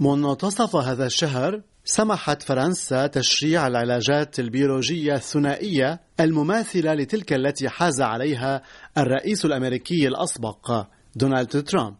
منتصف 0.00 0.76
هذا 0.76 1.06
الشهر 1.06 1.62
سمحت 1.84 2.42
فرنسا 2.42 3.06
تشريع 3.06 3.66
العلاجات 3.66 4.40
البيولوجية 4.40 5.14
الثنائية 5.14 6.00
المماثلة 6.20 6.94
لتلك 6.94 7.32
التي 7.32 7.68
حاز 7.68 8.00
عليها 8.00 8.62
الرئيس 8.98 9.44
الأمريكي 9.44 10.08
الأسبق 10.08 10.86
دونالد 11.16 11.62
ترامب. 11.62 11.96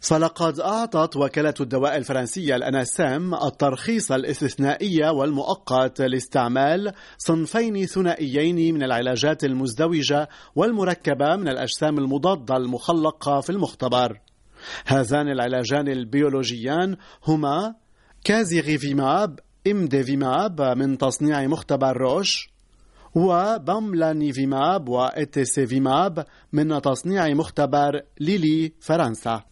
فلقد 0.00 0.60
أعطت 0.60 1.16
وكالة 1.16 1.54
الدواء 1.60 1.96
الفرنسية 1.96 2.56
الأناسام 2.56 3.34
الترخيص 3.34 4.12
الاستثنائي 4.12 5.08
والمؤقت 5.08 6.00
لاستعمال 6.00 6.92
صنفين 7.18 7.86
ثنائيين 7.86 8.74
من 8.74 8.82
العلاجات 8.82 9.44
المزدوجة 9.44 10.28
والمركبة 10.56 11.36
من 11.36 11.48
الأجسام 11.48 11.98
المضادة 11.98 12.56
المخلقة 12.56 13.40
في 13.40 13.50
المختبر. 13.50 14.20
هذان 14.86 15.28
العلاجان 15.28 15.88
البيولوجيان 15.88 16.96
هما 17.26 17.74
كازيغيفيماب 18.24 19.40
إمديفيماب 19.66 20.60
من 20.60 20.98
تصنيع 20.98 21.46
مختبر 21.46 21.96
روش 21.96 22.48
وباملانيفيماب 23.14 24.88
وإتسيفيماب 24.88 26.24
من 26.52 26.82
تصنيع 26.82 27.28
مختبر 27.34 28.02
ليلي 28.20 28.72
فرنسا. 28.80 29.42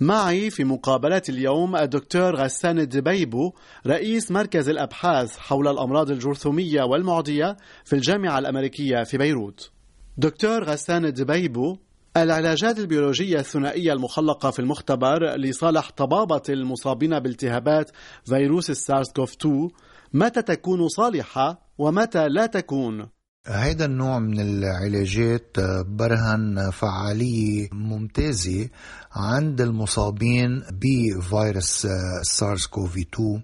معي 0.00 0.50
في 0.50 0.64
مقابلة 0.64 1.22
اليوم 1.28 1.76
الدكتور 1.76 2.36
غسان 2.36 2.78
الدبيبو 2.78 3.52
رئيس 3.86 4.30
مركز 4.30 4.68
الأبحاث 4.68 5.36
حول 5.38 5.68
الأمراض 5.68 6.10
الجرثومية 6.10 6.82
والمعدية 6.82 7.56
في 7.84 7.92
الجامعة 7.92 8.38
الأمريكية 8.38 9.04
في 9.04 9.18
بيروت. 9.18 9.70
دكتور 10.18 10.64
غسان 10.64 11.04
الدبيبو 11.04 11.78
العلاجات 12.16 12.78
البيولوجية 12.78 13.38
الثنائية 13.38 13.92
المخلقة 13.92 14.50
في 14.50 14.58
المختبر 14.58 15.36
لصالح 15.36 15.90
طبابة 15.96 16.42
المصابين 16.48 17.18
بالتهابات 17.18 17.90
فيروس 18.24 18.70
السارس 18.70 19.12
كوف 19.12 19.32
2 19.32 19.68
متى 20.12 20.42
تكون 20.42 20.88
صالحة 20.88 21.62
ومتى 21.78 22.28
لا 22.28 22.46
تكون؟ 22.46 23.08
هيدا 23.46 23.84
النوع 23.84 24.18
من 24.18 24.40
العلاجات 24.40 25.56
برهن 25.86 26.70
فعالية 26.70 27.68
ممتازة 27.72 28.68
عند 29.12 29.60
المصابين 29.60 30.62
بفيروس 30.72 31.86
سارس 32.22 32.66
كوفي 32.66 33.06
2 33.14 33.42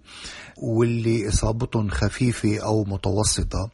واللي 0.62 1.28
إصابتهم 1.28 1.88
خفيفة 1.88 2.58
أو 2.58 2.84
متوسطة 2.84 3.70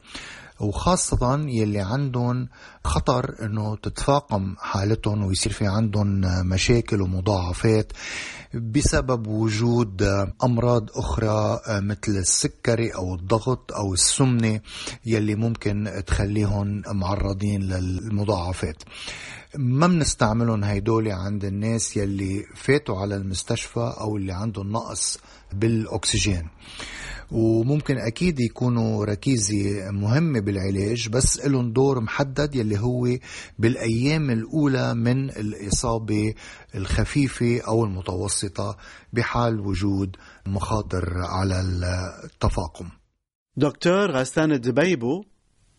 وخاصة 0.65 1.41
يلي 1.49 1.81
عندهم 1.81 2.49
خطر 2.85 3.35
إنه 3.43 3.77
تتفاقم 3.77 4.55
حالتهم 4.59 5.25
ويصير 5.25 5.53
في 5.53 5.67
عندهم 5.67 6.21
مشاكل 6.49 7.03
ومضاعفات 7.03 7.93
بسبب 8.55 9.27
وجود 9.27 10.03
أمراض 10.45 10.91
أخرى 10.95 11.61
مثل 11.69 12.13
السكري 12.19 12.95
أو 12.95 13.15
الضغط 13.15 13.73
أو 13.73 13.95
السمنة 13.95 14.61
يلي 15.07 15.35
ممكن 15.35 16.03
تخليهم 16.07 16.83
معرضين 16.87 17.63
للمضاعفات. 17.63 18.83
ما 19.57 19.87
بنستعملهم 19.87 20.65
هيدول 20.65 21.09
عند 21.09 21.45
الناس 21.45 21.97
يلي 21.97 22.45
فاتوا 22.55 22.99
على 23.01 23.17
المستشفى 23.17 23.95
أو 24.01 24.17
اللي 24.17 24.33
عندهم 24.33 24.73
نقص 24.73 25.19
بالأكسجين. 25.53 26.49
وممكن 27.33 27.99
أكيد 27.99 28.41
يكونوا 28.41 29.05
ركيزه 29.05 29.91
مهمه 29.91 30.41
بالعلاج 30.41 31.09
بس 31.09 31.47
لهم 31.47 31.73
دور 31.73 32.01
محدد 32.01 32.55
يلي 32.55 32.79
هو 32.79 33.09
بالأيام 33.59 34.31
الأولى 34.31 34.95
من 34.95 35.31
الإصابة 35.31 36.35
الخفيفة 36.75 37.61
أو 37.69 37.85
المتوسطة 37.85 38.77
بحال 39.13 39.61
وجود 39.61 40.17
مخاطر 40.47 41.13
على 41.15 41.61
التفاقم. 42.25 42.89
دكتور 43.57 44.11
غسان 44.11 44.53
الدبيبو 44.53 45.25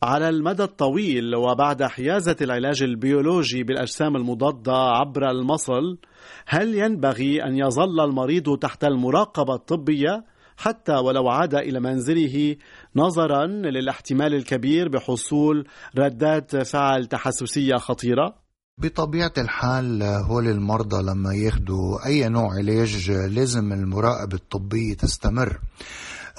على 0.03 0.29
المدى 0.29 0.63
الطويل 0.63 1.35
وبعد 1.35 1.83
حيازة 1.83 2.35
العلاج 2.41 2.83
البيولوجي 2.83 3.63
بالأجسام 3.63 4.15
المضادة 4.15 4.73
عبر 4.73 5.29
المصل 5.29 5.97
هل 6.45 6.75
ينبغي 6.75 7.43
أن 7.43 7.57
يظل 7.57 7.99
المريض 7.99 8.57
تحت 8.57 8.83
المراقبة 8.83 9.55
الطبية 9.55 10.23
حتى 10.57 10.93
ولو 10.93 11.29
عاد 11.29 11.55
إلى 11.55 11.79
منزله 11.79 12.55
نظرا 12.95 13.45
للاحتمال 13.45 14.33
الكبير 14.33 14.89
بحصول 14.89 15.67
ردات 15.97 16.55
فعل 16.55 17.05
تحسسية 17.05 17.75
خطيرة؟ 17.75 18.35
بطبيعة 18.77 19.33
الحال 19.37 20.03
هول 20.03 20.47
المرضى 20.47 21.03
لما 21.03 21.33
ياخدوا 21.33 22.05
أي 22.05 22.29
نوع 22.29 22.55
علاج 22.57 23.11
لازم 23.11 23.73
المراقبة 23.73 24.35
الطبية 24.35 24.93
تستمر 24.93 25.59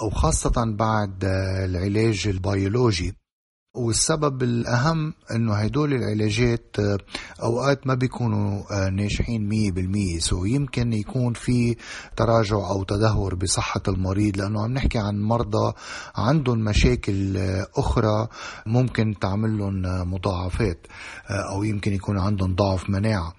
وخاصة 0.07 0.77
بعد 0.79 1.25
العلاج 1.65 2.29
البيولوجي 2.29 3.15
والسبب 3.77 4.43
الأهم 4.43 5.15
أنه 5.35 5.55
هدول 5.55 5.95
العلاجات 5.95 6.77
آه، 6.79 6.99
أوقات 7.43 7.87
ما 7.87 7.95
بيكونوا 7.95 8.63
آه، 8.73 8.91
ناجحين 8.91 9.49
مية 9.49 9.73
بالمية. 9.73 10.19
so 10.19 10.45
يمكن 10.45 10.93
يكون 10.93 11.33
في 11.33 11.77
تراجع 12.17 12.57
أو 12.57 12.85
تدهور 12.85 13.35
بصحة 13.35 13.83
المريض 13.89 14.37
لأنه 14.37 14.63
عم 14.65 14.73
نحكي 14.73 14.99
عن 14.99 15.21
مرضى 15.21 15.73
عندهم 16.17 16.59
مشاكل 16.59 17.37
آه، 17.37 17.67
أخرى 17.77 18.29
ممكن 18.67 19.15
تعمل 19.21 19.59
لهم 19.59 19.83
مضاعفات 20.13 20.87
أو 21.53 21.65
يمكن 21.65 21.93
يكون 21.93 22.19
عندهم 22.19 22.55
ضعف 22.55 22.91
مناعة. 22.91 23.33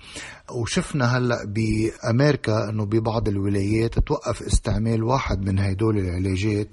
وشفنا 0.51 1.17
هلأ 1.17 1.45
بأمريكا 1.45 2.69
إنه 2.69 2.85
ببعض 2.85 3.27
الولايات 3.27 3.99
توقف 3.99 4.41
استعمال 4.41 5.03
واحد 5.03 5.41
من 5.41 5.59
هدول 5.59 5.97
العلاجات. 5.97 6.69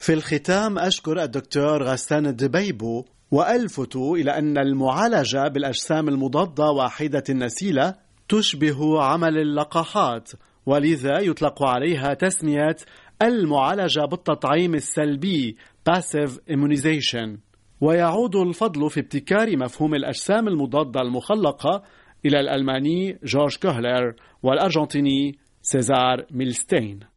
في 0.00 0.12
الختام 0.12 0.78
أشكر 0.78 1.22
الدكتور 1.22 1.82
غسان 1.82 2.26
الدبيبو 2.26 3.04
وألفت 3.30 3.96
إلى 3.96 4.30
أن 4.30 4.58
المعالجة 4.58 5.48
بالأجسام 5.48 6.08
المضادة 6.08 6.64
واحدة 6.64 7.24
النسيلة 7.30 7.94
تشبه 8.28 9.02
عمل 9.02 9.38
اللقاحات 9.38 10.30
ولذا 10.66 11.20
يطلق 11.20 11.62
عليها 11.62 12.14
تسمية 12.14 12.76
المعالجة 13.22 14.00
بالتطعيم 14.00 14.74
السلبي 14.74 15.56
Passive 15.90 16.30
Immunization. 16.50 17.38
ويعود 17.80 18.36
الفضل 18.36 18.90
في 18.90 19.00
ابتكار 19.00 19.56
مفهوم 19.56 19.94
الأجسام 19.94 20.48
المضادة 20.48 21.00
المخلقة 21.00 21.82
إلى 22.26 22.40
الألماني 22.40 23.18
جورج 23.24 23.56
كوهلر 23.56 24.14
والأرجنتيني 24.42 25.38
سيزار 25.62 26.26
ميلستين. 26.30 27.10